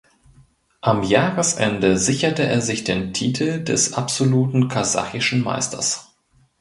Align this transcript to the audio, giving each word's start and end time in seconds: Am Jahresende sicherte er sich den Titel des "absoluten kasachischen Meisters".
Am 0.81 1.03
Jahresende 1.03 1.95
sicherte 1.95 2.41
er 2.41 2.59
sich 2.61 2.83
den 2.83 3.13
Titel 3.13 3.63
des 3.63 3.93
"absoluten 3.93 4.67
kasachischen 4.67 5.43
Meisters". 5.43 6.11